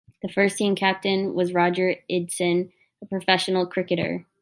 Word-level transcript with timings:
The 0.23 0.29
first 0.29 0.57
team 0.57 0.73
captain 0.73 1.35
was 1.35 1.53
Roger 1.53 1.95
Iddison, 2.09 2.71
a 3.03 3.05
professional 3.05 3.67
cricketer. 3.67 4.25